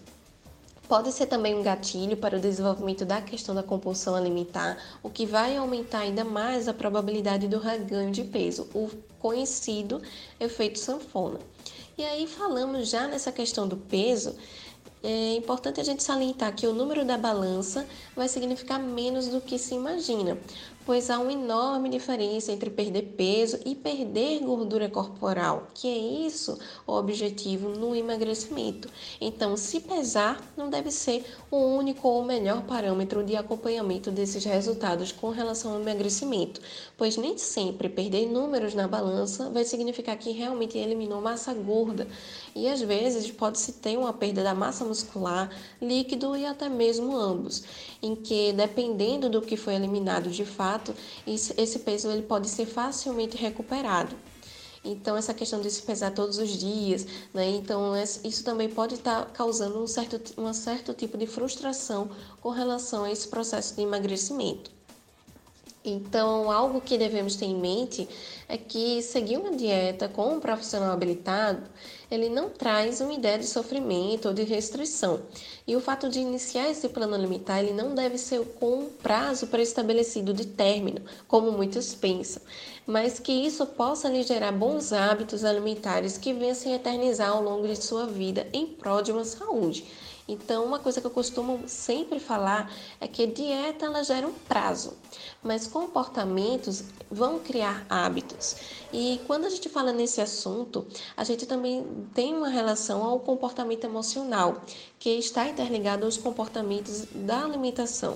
Pode 0.89 1.11
ser 1.11 1.27
também 1.27 1.53
um 1.53 1.61
gatilho 1.61 2.17
para 2.17 2.35
o 2.35 2.39
desenvolvimento 2.39 3.05
da 3.05 3.21
questão 3.21 3.53
da 3.53 3.61
compulsão 3.61 4.15
alimentar, 4.15 4.75
o 5.03 5.09
que 5.09 5.23
vai 5.23 5.55
aumentar 5.55 5.99
ainda 5.99 6.23
mais 6.23 6.67
a 6.67 6.73
probabilidade 6.73 7.47
do 7.47 7.59
reganho 7.59 8.09
de 8.09 8.23
peso, 8.23 8.67
o 8.73 8.89
conhecido 9.19 10.01
efeito 10.39 10.79
sanfona. 10.79 11.39
E 11.99 12.05
aí 12.05 12.25
falamos 12.25 12.87
já 12.87 13.09
nessa 13.09 13.29
questão 13.29 13.67
do 13.67 13.75
peso, 13.75 14.33
é 15.03 15.35
importante 15.35 15.81
a 15.81 15.83
gente 15.83 16.01
salientar 16.01 16.55
que 16.55 16.65
o 16.65 16.71
número 16.73 17.03
da 17.03 17.17
balança 17.17 17.85
vai 18.15 18.29
significar 18.29 18.79
menos 18.79 19.27
do 19.27 19.41
que 19.41 19.59
se 19.59 19.75
imagina, 19.75 20.37
pois 20.89 21.11
há 21.11 21.19
uma 21.19 21.31
enorme 21.31 21.87
diferença 21.87 22.51
entre 22.51 22.67
perder 22.67 23.13
peso 23.15 23.59
e 23.63 23.75
perder 23.75 24.39
gordura 24.39 24.89
corporal, 24.89 25.67
que 25.71 25.87
é 25.87 26.25
isso 26.25 26.57
o 26.87 26.93
objetivo 26.93 27.69
no 27.69 27.95
emagrecimento. 27.95 28.89
Então, 29.21 29.55
se 29.55 29.81
pesar 29.81 30.41
não 30.57 30.67
deve 30.67 30.89
ser 30.89 31.23
o 31.51 31.57
único 31.57 32.07
ou 32.07 32.23
melhor 32.23 32.63
parâmetro 32.63 33.23
de 33.23 33.35
acompanhamento 33.35 34.09
desses 34.09 34.43
resultados 34.43 35.11
com 35.11 35.29
relação 35.29 35.73
ao 35.73 35.79
emagrecimento, 35.79 36.59
pois 36.97 37.17
nem 37.17 37.37
sempre 37.37 37.87
perder 37.87 38.25
números 38.25 38.73
na 38.73 38.87
balança 38.87 39.47
vai 39.51 39.65
significar 39.65 40.17
que 40.17 40.31
realmente 40.31 40.75
eliminou 40.75 41.21
massa 41.21 41.53
gorda, 41.53 42.07
e 42.55 42.67
às 42.67 42.81
vezes 42.81 43.29
pode-se 43.29 43.73
ter 43.73 43.95
uma 43.95 44.11
perda 44.11 44.41
da 44.41 44.55
massa 44.55 44.83
muscular, 44.83 45.51
líquido 45.79 46.35
e 46.35 46.47
até 46.47 46.67
mesmo 46.67 47.15
ambos, 47.15 47.63
em 48.01 48.15
que 48.15 48.51
dependendo 48.53 49.29
do 49.29 49.39
que 49.39 49.55
foi 49.55 49.75
eliminado 49.75 50.31
de 50.31 50.43
fato, 50.43 50.78
esse 51.25 51.79
peso 51.79 52.09
ele 52.09 52.23
pode 52.23 52.47
ser 52.49 52.65
facilmente 52.65 53.37
recuperado. 53.37 54.15
Então, 54.83 55.17
essa 55.17 55.33
questão 55.33 55.59
de 55.59 55.69
se 55.69 55.81
pesar 55.81 56.11
todos 56.11 56.37
os 56.37 56.49
dias, 56.51 57.05
né? 57.33 57.49
Então, 57.49 57.93
isso 58.23 58.43
também 58.43 58.69
pode 58.69 58.95
estar 58.95 59.25
tá 59.25 59.31
causando 59.31 59.81
um 59.81 59.87
certo, 59.87 60.21
um 60.39 60.53
certo 60.53 60.93
tipo 60.93 61.17
de 61.17 61.27
frustração 61.27 62.09
com 62.41 62.49
relação 62.49 63.03
a 63.03 63.11
esse 63.11 63.27
processo 63.27 63.75
de 63.75 63.81
emagrecimento. 63.81 64.78
Então, 65.83 66.51
algo 66.51 66.81
que 66.81 66.97
devemos 66.97 67.37
ter 67.37 67.45
em 67.45 67.55
mente 67.55 68.07
é 68.49 68.57
que 68.57 69.01
seguir 69.01 69.37
uma 69.37 69.55
dieta 69.55 70.09
com 70.09 70.33
um 70.35 70.39
profissional 70.39 70.91
habilitado, 70.91 71.63
ele 72.11 72.27
não 72.27 72.49
traz 72.49 72.99
uma 72.99 73.13
ideia 73.13 73.39
de 73.39 73.45
sofrimento 73.45 74.27
ou 74.27 74.33
de 74.33 74.43
restrição. 74.43 75.21
E 75.65 75.77
o 75.77 75.79
fato 75.79 76.09
de 76.09 76.19
iniciar 76.19 76.69
esse 76.69 76.89
plano 76.89 77.15
alimentar, 77.15 77.63
ele 77.63 77.71
não 77.71 77.95
deve 77.95 78.17
ser 78.17 78.43
com 78.59 78.79
um 78.79 78.89
prazo 78.89 79.47
pré-estabelecido 79.47 80.33
de 80.33 80.47
término, 80.47 81.01
como 81.29 81.49
muitos 81.49 81.95
pensam, 81.95 82.41
mas 82.85 83.17
que 83.17 83.31
isso 83.31 83.65
possa 83.65 84.09
lhe 84.09 84.23
gerar 84.23 84.51
bons 84.51 84.91
hábitos 84.91 85.45
alimentares 85.45 86.17
que 86.17 86.33
venham 86.33 86.55
se 86.55 86.69
eternizar 86.69 87.29
ao 87.29 87.41
longo 87.41 87.65
de 87.65 87.81
sua 87.81 88.05
vida 88.05 88.47
em 88.51 88.67
prol 88.67 89.01
de 89.01 89.13
uma 89.13 89.23
saúde. 89.23 89.85
Então, 90.31 90.63
uma 90.63 90.77
coisa 90.77 91.01
que 91.01 91.07
eu 91.07 91.11
costumo 91.11 91.63
sempre 91.65 92.19
falar 92.19 92.71
é 93.01 93.07
que 93.07 93.25
dieta 93.25 93.87
ela 93.87 94.03
gera 94.03 94.27
um 94.27 94.31
prazo, 94.31 94.93
mas 95.41 95.65
comportamentos 95.65 96.83
vão 97.09 97.39
criar 97.39 97.83
hábitos. 97.89 98.55
E 98.93 99.19
quando 99.25 99.45
a 99.45 99.49
gente 99.49 99.67
fala 99.69 99.91
nesse 99.91 100.21
assunto, 100.21 100.85
a 101.17 101.23
gente 101.23 101.47
também 101.47 101.83
tem 102.13 102.35
uma 102.35 102.47
relação 102.47 103.03
ao 103.03 103.19
comportamento 103.19 103.85
emocional, 103.85 104.61
que 104.99 105.09
está 105.09 105.49
interligado 105.49 106.05
aos 106.05 106.15
comportamentos 106.15 107.07
da 107.11 107.43
alimentação. 107.43 108.15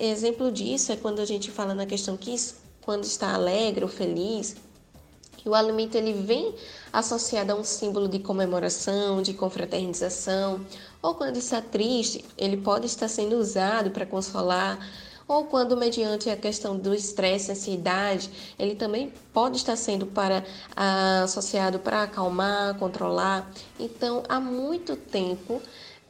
Exemplo 0.00 0.50
disso 0.50 0.90
é 0.90 0.96
quando 0.96 1.20
a 1.20 1.24
gente 1.24 1.52
fala 1.52 1.72
na 1.72 1.86
questão 1.86 2.16
que 2.16 2.34
quando 2.80 3.04
está 3.04 3.32
alegre 3.32 3.84
ou 3.84 3.90
feliz, 3.90 4.56
o 5.44 5.54
alimento 5.54 5.94
ele 5.94 6.12
vem 6.12 6.54
associado 6.92 7.52
a 7.52 7.54
um 7.54 7.64
símbolo 7.64 8.08
de 8.08 8.18
comemoração, 8.18 9.22
de 9.22 9.32
confraternização, 9.34 10.64
ou 11.02 11.14
quando 11.14 11.36
está 11.36 11.60
triste, 11.60 12.24
ele 12.36 12.56
pode 12.56 12.86
estar 12.86 13.08
sendo 13.08 13.36
usado 13.36 13.90
para 13.90 14.06
consolar, 14.06 14.78
ou 15.28 15.44
quando, 15.44 15.76
mediante 15.76 16.30
a 16.30 16.36
questão 16.36 16.76
do 16.78 16.94
estresse, 16.94 17.52
ansiedade, 17.52 18.30
ele 18.58 18.74
também 18.74 19.12
pode 19.30 19.58
estar 19.58 19.76
sendo 19.76 20.06
para 20.06 20.42
ah, 20.74 21.24
associado 21.24 21.78
para 21.78 22.04
acalmar, 22.04 22.78
controlar. 22.78 23.50
Então, 23.78 24.22
há 24.26 24.40
muito 24.40 24.96
tempo 24.96 25.60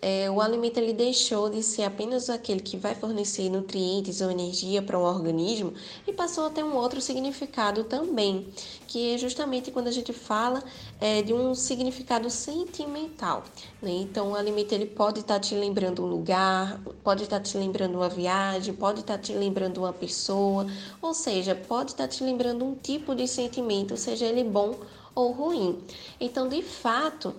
é, 0.00 0.30
o 0.30 0.40
alimento 0.40 0.78
ele 0.78 0.92
deixou 0.92 1.50
de 1.50 1.62
ser 1.62 1.82
apenas 1.82 2.30
aquele 2.30 2.60
que 2.60 2.76
vai 2.76 2.94
fornecer 2.94 3.50
nutrientes 3.50 4.20
ou 4.20 4.30
energia 4.30 4.80
para 4.80 4.98
o 4.98 5.02
organismo 5.02 5.74
e 6.06 6.12
passou 6.12 6.46
a 6.46 6.50
ter 6.50 6.62
um 6.62 6.76
outro 6.76 7.00
significado 7.00 7.82
também, 7.84 8.46
que 8.86 9.14
é 9.14 9.18
justamente 9.18 9.72
quando 9.72 9.88
a 9.88 9.90
gente 9.90 10.12
fala 10.12 10.62
é, 11.00 11.20
de 11.22 11.34
um 11.34 11.54
significado 11.54 12.30
sentimental. 12.30 13.42
Né? 13.82 13.90
Então, 13.90 14.32
o 14.32 14.36
alimento 14.36 14.72
ele 14.72 14.86
pode 14.86 15.20
estar 15.20 15.40
te 15.40 15.54
lembrando 15.54 16.04
um 16.04 16.06
lugar, 16.06 16.80
pode 17.02 17.24
estar 17.24 17.40
te 17.40 17.56
lembrando 17.58 17.96
uma 17.96 18.08
viagem, 18.08 18.72
pode 18.74 19.00
estar 19.00 19.18
te 19.18 19.32
lembrando 19.32 19.78
uma 19.78 19.92
pessoa, 19.92 20.66
ou 21.02 21.12
seja, 21.12 21.56
pode 21.56 21.90
estar 21.90 22.06
te 22.06 22.22
lembrando 22.22 22.64
um 22.64 22.74
tipo 22.74 23.16
de 23.16 23.26
sentimento, 23.26 23.96
seja 23.96 24.26
ele 24.26 24.44
bom 24.44 24.76
ou 25.12 25.32
ruim. 25.32 25.82
Então, 26.20 26.48
de 26.48 26.62
fato, 26.62 27.34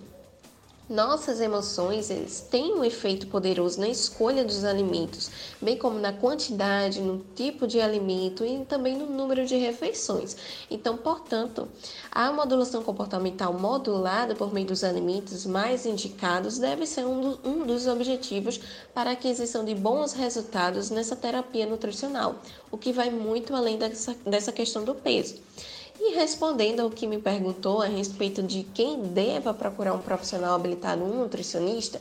nossas 0.90 1.40
emoções 1.40 2.10
eles 2.10 2.40
têm 2.50 2.74
um 2.74 2.84
efeito 2.84 3.28
poderoso 3.28 3.80
na 3.80 3.88
escolha 3.88 4.44
dos 4.44 4.64
alimentos, 4.64 5.30
bem 5.62 5.78
como 5.78 5.98
na 5.98 6.12
quantidade, 6.12 7.00
no 7.00 7.24
tipo 7.34 7.66
de 7.66 7.80
alimento 7.80 8.44
e 8.44 8.64
também 8.64 8.98
no 8.98 9.06
número 9.06 9.46
de 9.46 9.56
refeições. 9.56 10.36
Então, 10.68 10.96
portanto, 10.96 11.68
a 12.10 12.32
modulação 12.32 12.82
comportamental 12.82 13.52
modulada 13.52 14.34
por 14.34 14.52
meio 14.52 14.66
dos 14.66 14.82
alimentos 14.82 15.46
mais 15.46 15.86
indicados 15.86 16.58
deve 16.58 16.84
ser 16.86 17.06
um, 17.06 17.20
do, 17.20 17.48
um 17.48 17.64
dos 17.64 17.86
objetivos 17.86 18.60
para 18.92 19.10
a 19.10 19.12
aquisição 19.12 19.64
de 19.64 19.74
bons 19.74 20.12
resultados 20.12 20.90
nessa 20.90 21.14
terapia 21.14 21.66
nutricional, 21.66 22.36
o 22.70 22.76
que 22.76 22.92
vai 22.92 23.10
muito 23.10 23.54
além 23.54 23.78
dessa, 23.78 24.16
dessa 24.26 24.50
questão 24.50 24.82
do 24.82 24.94
peso. 24.94 25.36
E 26.02 26.14
respondendo 26.14 26.80
ao 26.80 26.88
que 26.88 27.06
me 27.06 27.18
perguntou 27.18 27.82
a 27.82 27.86
respeito 27.86 28.42
de 28.42 28.62
quem 28.62 29.02
deva 29.02 29.52
procurar 29.52 29.92
um 29.92 29.98
profissional 29.98 30.54
habilitado, 30.54 31.04
um 31.04 31.20
nutricionista, 31.20 32.00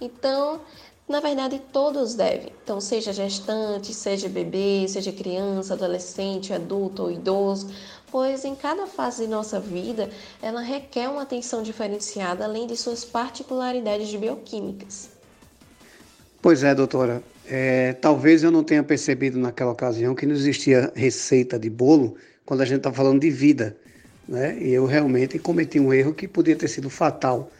então, 0.00 0.62
na 1.06 1.20
verdade, 1.20 1.60
todos 1.70 2.14
devem. 2.14 2.50
Então, 2.62 2.80
seja 2.80 3.12
gestante, 3.12 3.92
seja 3.92 4.30
bebê, 4.30 4.86
seja 4.88 5.12
criança, 5.12 5.74
adolescente, 5.74 6.54
adulto 6.54 7.02
ou 7.02 7.10
idoso, 7.10 7.68
pois 8.10 8.46
em 8.46 8.54
cada 8.54 8.86
fase 8.86 9.24
de 9.24 9.28
nossa 9.28 9.60
vida 9.60 10.08
ela 10.40 10.62
requer 10.62 11.10
uma 11.10 11.20
atenção 11.20 11.62
diferenciada 11.62 12.46
além 12.46 12.66
de 12.66 12.78
suas 12.78 13.04
particularidades 13.04 14.14
bioquímicas. 14.14 15.10
Pois 16.40 16.64
é, 16.64 16.74
doutora. 16.74 17.22
É, 17.46 17.92
talvez 17.92 18.42
eu 18.42 18.50
não 18.50 18.64
tenha 18.64 18.82
percebido 18.82 19.38
naquela 19.38 19.72
ocasião 19.72 20.14
que 20.14 20.24
não 20.24 20.34
existia 20.34 20.90
receita 20.94 21.58
de 21.58 21.68
bolo 21.68 22.16
quando 22.44 22.60
a 22.60 22.64
gente 22.64 22.78
está 22.78 22.92
falando 22.92 23.20
de 23.20 23.30
vida. 23.30 23.76
Né? 24.28 24.58
E 24.60 24.72
eu 24.72 24.86
realmente 24.86 25.38
cometi 25.38 25.78
um 25.78 25.92
erro 25.92 26.14
que 26.14 26.26
podia 26.26 26.56
ter 26.56 26.68
sido 26.68 26.88
fatal, 26.88 27.50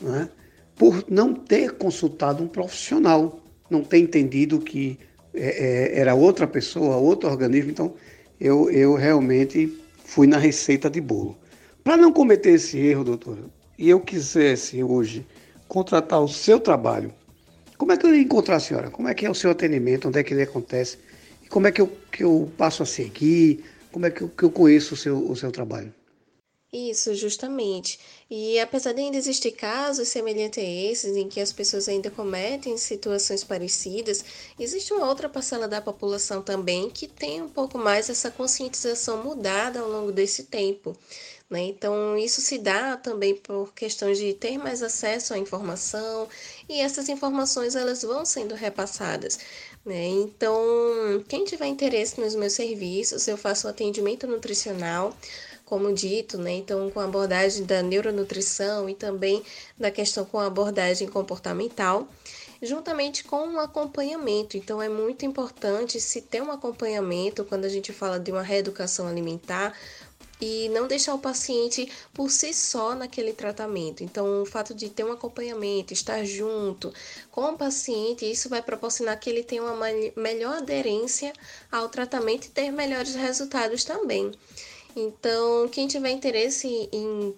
né? 0.00 0.28
por 0.74 1.04
não 1.08 1.34
ter 1.34 1.72
consultado 1.72 2.42
um 2.42 2.48
profissional, 2.48 3.40
não 3.70 3.82
ter 3.82 3.98
entendido 3.98 4.58
que 4.58 4.98
é, 5.34 5.94
é, 5.94 6.00
era 6.00 6.14
outra 6.14 6.46
pessoa, 6.46 6.96
outro 6.96 7.28
organismo. 7.28 7.70
Então, 7.70 7.94
eu, 8.40 8.70
eu 8.70 8.94
realmente 8.94 9.72
fui 10.04 10.26
na 10.26 10.38
receita 10.38 10.88
de 10.88 11.00
bolo. 11.00 11.36
Para 11.82 11.96
não 11.96 12.12
cometer 12.12 12.50
esse 12.50 12.78
erro, 12.78 13.04
doutora, 13.04 13.42
e 13.78 13.88
eu 13.88 14.00
quisesse 14.00 14.82
hoje 14.82 15.26
contratar 15.68 16.20
o 16.20 16.28
seu 16.28 16.58
trabalho, 16.58 17.12
como 17.76 17.92
é 17.92 17.96
que 17.96 18.06
eu 18.06 18.14
ia 18.14 18.22
encontrar 18.22 18.56
a 18.56 18.60
senhora? 18.60 18.90
Como 18.90 19.08
é 19.08 19.14
que 19.14 19.26
é 19.26 19.30
o 19.30 19.34
seu 19.34 19.50
atendimento? 19.50 20.08
Onde 20.08 20.18
é 20.18 20.22
que 20.22 20.32
ele 20.32 20.42
acontece? 20.42 20.98
E 21.44 21.48
como 21.48 21.66
é 21.66 21.72
que 21.72 21.80
eu, 21.80 21.92
que 22.10 22.24
eu 22.24 22.50
passo 22.56 22.82
a 22.82 22.86
seguir? 22.86 23.62
Como 23.96 24.04
é 24.04 24.10
que 24.10 24.20
eu, 24.20 24.28
que 24.28 24.42
eu 24.42 24.50
conheço 24.50 24.92
o 24.92 24.96
seu, 24.96 25.30
o 25.30 25.34
seu 25.34 25.50
trabalho? 25.50 25.90
Isso, 26.70 27.14
justamente. 27.14 27.98
E 28.28 28.60
apesar 28.60 28.92
de 28.92 29.00
ainda 29.00 29.16
existir 29.16 29.52
casos 29.52 30.08
semelhantes 30.08 30.62
a 30.62 30.66
esses, 30.66 31.16
em 31.16 31.26
que 31.30 31.40
as 31.40 31.50
pessoas 31.50 31.88
ainda 31.88 32.10
cometem 32.10 32.76
situações 32.76 33.42
parecidas, 33.42 34.22
existe 34.60 34.92
uma 34.92 35.08
outra 35.08 35.30
parcela 35.30 35.66
da 35.66 35.80
população 35.80 36.42
também 36.42 36.90
que 36.90 37.08
tem 37.08 37.40
um 37.40 37.48
pouco 37.48 37.78
mais 37.78 38.10
essa 38.10 38.30
conscientização 38.30 39.24
mudada 39.24 39.80
ao 39.80 39.88
longo 39.88 40.12
desse 40.12 40.44
tempo. 40.44 40.94
Né? 41.48 41.62
Então, 41.62 42.18
isso 42.18 42.42
se 42.42 42.58
dá 42.58 42.98
também 42.98 43.34
por 43.34 43.72
questões 43.72 44.18
de 44.18 44.34
ter 44.34 44.58
mais 44.58 44.82
acesso 44.82 45.32
à 45.32 45.38
informação 45.38 46.28
e 46.68 46.80
essas 46.80 47.08
informações 47.08 47.74
elas 47.74 48.02
vão 48.02 48.26
sendo 48.26 48.54
repassadas. 48.54 49.38
Né? 49.86 50.08
Então, 50.08 50.58
quem 51.28 51.44
tiver 51.44 51.66
interesse 51.66 52.20
nos 52.20 52.34
meus 52.34 52.54
serviços, 52.54 53.28
eu 53.28 53.36
faço 53.36 53.68
atendimento 53.68 54.26
nutricional, 54.26 55.16
como 55.64 55.92
dito, 55.92 56.36
né? 56.38 56.54
Então, 56.54 56.90
com 56.90 56.98
abordagem 56.98 57.64
da 57.64 57.82
neuronutrição 57.82 58.90
e 58.90 58.94
também 58.96 59.44
da 59.78 59.88
questão 59.88 60.24
com 60.24 60.40
abordagem 60.40 61.06
comportamental, 61.06 62.08
juntamente 62.60 63.22
com 63.22 63.46
um 63.46 63.60
acompanhamento. 63.60 64.56
Então, 64.56 64.82
é 64.82 64.88
muito 64.88 65.24
importante 65.24 66.00
se 66.00 66.20
ter 66.20 66.42
um 66.42 66.50
acompanhamento 66.50 67.44
quando 67.44 67.64
a 67.64 67.68
gente 67.68 67.92
fala 67.92 68.18
de 68.18 68.32
uma 68.32 68.42
reeducação 68.42 69.06
alimentar, 69.06 69.72
e 70.40 70.68
não 70.68 70.86
deixar 70.86 71.14
o 71.14 71.18
paciente 71.18 71.90
por 72.12 72.30
si 72.30 72.52
só 72.52 72.94
naquele 72.94 73.32
tratamento. 73.32 74.02
Então, 74.02 74.42
o 74.42 74.46
fato 74.46 74.74
de 74.74 74.90
ter 74.90 75.04
um 75.04 75.12
acompanhamento, 75.12 75.92
estar 75.92 76.24
junto 76.24 76.92
com 77.30 77.52
o 77.52 77.56
paciente, 77.56 78.30
isso 78.30 78.48
vai 78.48 78.62
proporcionar 78.62 79.18
que 79.18 79.30
ele 79.30 79.42
tenha 79.42 79.62
uma 79.62 79.86
melhor 80.16 80.58
aderência 80.58 81.32
ao 81.70 81.88
tratamento 81.88 82.46
e 82.46 82.50
ter 82.50 82.70
melhores 82.70 83.14
resultados 83.14 83.84
também. 83.84 84.32
Então, 84.98 85.68
quem 85.68 85.86
tiver 85.86 86.08
interesse 86.10 86.88
em, 86.90 87.34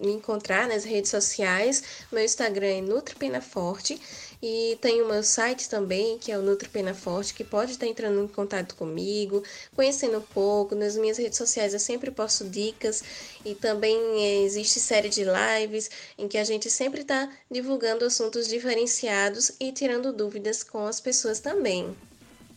me 0.00 0.12
encontrar 0.12 0.66
nas 0.66 0.84
redes 0.84 1.10
sociais, 1.10 1.82
meu 2.10 2.24
Instagram 2.24 2.66
é 2.66 2.80
NutriPenaforte 2.80 4.00
e 4.42 4.78
tem 4.80 5.02
o 5.02 5.06
meu 5.06 5.22
site 5.22 5.68
também, 5.68 6.18
que 6.18 6.32
é 6.32 6.38
o 6.38 6.42
Nutri 6.42 6.66
Pena 6.68 6.94
Forte, 6.94 7.34
que 7.34 7.44
pode 7.44 7.72
estar 7.72 7.86
entrando 7.86 8.22
em 8.22 8.28
contato 8.28 8.74
comigo, 8.74 9.42
conhecendo 9.76 10.16
um 10.16 10.22
pouco. 10.22 10.74
Nas 10.74 10.96
minhas 10.96 11.18
redes 11.18 11.36
sociais 11.36 11.74
eu 11.74 11.78
sempre 11.78 12.10
posto 12.10 12.44
dicas 12.44 13.04
e 13.44 13.54
também 13.54 14.44
existe 14.44 14.80
série 14.80 15.10
de 15.10 15.24
lives 15.24 15.90
em 16.16 16.26
que 16.26 16.38
a 16.38 16.44
gente 16.44 16.70
sempre 16.70 17.02
está 17.02 17.30
divulgando 17.50 18.06
assuntos 18.06 18.48
diferenciados 18.48 19.52
e 19.60 19.72
tirando 19.72 20.10
dúvidas 20.10 20.62
com 20.62 20.86
as 20.86 21.00
pessoas 21.00 21.38
também. 21.38 21.94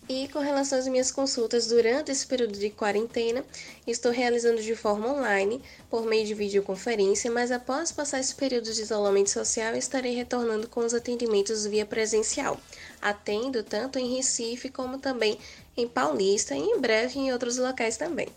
E 0.09 0.29
com 0.29 0.39
relação 0.39 0.79
às 0.79 0.87
minhas 0.87 1.11
consultas 1.11 1.67
durante 1.67 2.11
esse 2.11 2.25
período 2.25 2.57
de 2.57 2.69
quarentena, 2.69 3.43
estou 3.85 4.09
realizando 4.09 4.61
de 4.61 4.73
forma 4.73 5.11
online, 5.11 5.61
por 5.89 6.05
meio 6.05 6.25
de 6.25 6.33
videoconferência, 6.33 7.29
mas 7.29 7.51
após 7.51 7.91
passar 7.91 8.21
esse 8.21 8.33
período 8.33 8.71
de 8.71 8.81
isolamento 8.81 9.29
social, 9.29 9.75
estarei 9.75 10.15
retornando 10.15 10.69
com 10.69 10.79
os 10.79 10.93
atendimentos 10.93 11.65
via 11.65 11.85
presencial. 11.85 12.57
Atendo 13.01 13.63
tanto 13.63 13.99
em 13.99 14.15
Recife 14.15 14.69
como 14.69 14.97
também 14.97 15.37
em 15.75 15.85
Paulista 15.85 16.55
e 16.55 16.61
em 16.61 16.79
breve 16.79 17.19
em 17.19 17.33
outros 17.33 17.57
locais 17.57 17.97
também. 17.97 18.29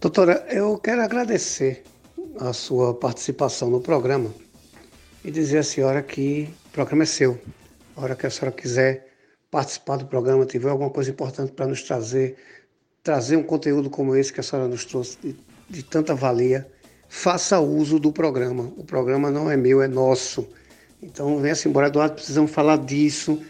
Doutora, 0.00 0.44
eu 0.50 0.76
quero 0.78 1.02
agradecer 1.02 1.84
a 2.40 2.52
sua 2.52 2.94
participação 2.94 3.70
no 3.70 3.80
programa 3.80 4.34
e 5.24 5.30
dizer 5.30 5.58
à 5.58 5.62
senhora 5.62 6.02
que 6.02 6.48
o 6.66 6.70
programa 6.70 7.04
é 7.04 7.06
seu. 7.06 7.38
A 7.96 8.02
hora 8.02 8.16
que 8.16 8.26
a 8.26 8.30
senhora 8.30 8.54
quiser 8.54 9.08
participar 9.50 9.96
do 9.96 10.06
programa, 10.06 10.44
tiver 10.44 10.70
alguma 10.70 10.90
coisa 10.90 11.10
importante 11.10 11.52
para 11.52 11.66
nos 11.66 11.82
trazer, 11.82 12.36
trazer 13.02 13.36
um 13.36 13.42
conteúdo 13.42 13.88
como 13.88 14.14
esse 14.14 14.32
que 14.32 14.40
a 14.40 14.42
senhora 14.42 14.68
nos 14.68 14.84
trouxe 14.84 15.18
de, 15.22 15.36
de 15.68 15.82
tanta 15.82 16.14
valia, 16.14 16.66
faça 17.08 17.58
uso 17.58 17.98
do 17.98 18.12
programa. 18.12 18.72
O 18.76 18.84
programa 18.84 19.30
não 19.30 19.50
é 19.50 19.56
meu, 19.56 19.82
é 19.82 19.88
nosso. 19.88 20.46
Então 21.02 21.38
venha-se 21.38 21.68
embora, 21.68 21.88
Eduardo, 21.88 22.14
precisamos 22.14 22.50
falar 22.50 22.78
disso. 22.78 23.40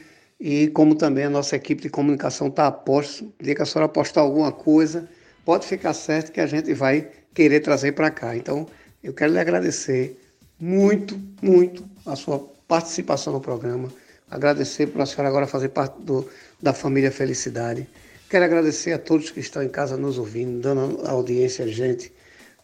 E 0.41 0.69
como 0.69 0.95
também 0.95 1.25
a 1.25 1.31
nossa 1.31 1.57
equipe 1.57 1.83
de 1.83 1.91
comunicação 1.91 2.47
está 2.47 2.69
a 2.69 2.73
posto, 2.73 3.33
dia 3.41 3.57
que 3.57 3.63
a 3.63 3.67
senhora 3.67 3.89
postar 3.89 4.21
alguma 4.21 4.53
coisa, 4.53 5.09
pode 5.45 5.67
ficar 5.67 5.93
certo 5.95 6.31
que 6.31 6.41
a 6.41 6.47
gente 6.47 6.73
vai 6.73 7.09
querer 7.35 7.61
trazer 7.61 7.93
para 7.93 8.11
cá. 8.11 8.37
Então, 8.37 8.67
eu 9.03 9.13
quero 9.13 9.33
lhe 9.33 9.39
agradecer 9.39 10.17
muito, 10.61 11.21
muito 11.43 11.85
a 12.07 12.15
sua 12.15 12.39
participação 12.69 13.33
no 13.33 13.41
programa. 13.41 13.89
Agradecer 14.31 14.89
por 14.89 15.01
a 15.01 15.07
senhora 15.07 15.29
agora 15.29 15.47
fazer 15.47 15.71
parte 15.71 16.01
do, 16.03 16.29
da 16.61 16.73
família 16.73 17.11
Felicidade. 17.11 17.89
Quero 18.29 18.45
agradecer 18.45 18.93
a 18.93 18.99
todos 18.99 19.31
que 19.31 19.41
estão 19.41 19.63
em 19.63 19.69
casa 19.69 19.97
nos 19.97 20.19
ouvindo, 20.19 20.61
dando 20.61 21.07
audiência 21.07 21.65
a 21.65 21.69
gente, 21.69 22.13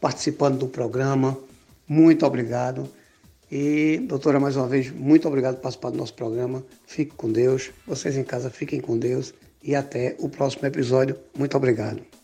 participando 0.01 0.59
do 0.59 0.69
programa. 0.69 1.39
Muito 1.89 2.27
obrigado. 2.27 2.89
E, 3.51 3.99
doutora, 4.07 4.41
mais 4.41 4.57
uma 4.57 4.67
vez, 4.67 4.91
muito 4.91 5.27
obrigado 5.29 5.57
por 5.57 5.63
participar 5.63 5.91
do 5.91 5.97
nosso 5.97 6.15
programa. 6.15 6.65
Fique 6.87 7.15
com 7.15 7.31
Deus. 7.31 7.71
Vocês 7.87 8.17
em 8.17 8.25
casa 8.25 8.51
fiquem 8.51 8.81
com 8.81 8.99
Deus. 8.99 9.33
E 9.63 9.75
até 9.75 10.17
o 10.19 10.29
próximo 10.29 10.67
episódio. 10.67 11.17
Muito 11.39 11.57
obrigado. 11.57 12.24